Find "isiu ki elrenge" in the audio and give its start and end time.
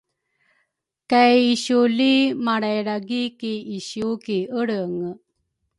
3.77-5.11